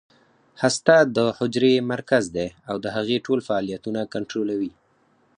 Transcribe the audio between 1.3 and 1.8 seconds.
حجرې